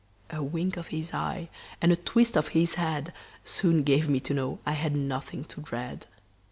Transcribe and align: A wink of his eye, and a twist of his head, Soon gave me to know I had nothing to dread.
A 0.31 0.41
wink 0.41 0.77
of 0.77 0.87
his 0.87 1.13
eye, 1.13 1.47
and 1.79 1.91
a 1.91 1.95
twist 1.95 2.35
of 2.35 2.47
his 2.57 2.73
head, 2.73 3.13
Soon 3.43 3.83
gave 3.83 4.09
me 4.09 4.19
to 4.21 4.33
know 4.33 4.57
I 4.65 4.71
had 4.71 4.95
nothing 4.95 5.43
to 5.45 5.61
dread. 5.61 6.07